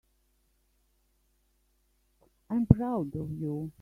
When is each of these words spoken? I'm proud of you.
I'm 2.49 2.65
proud 2.65 3.15
of 3.15 3.29
you. 3.39 3.69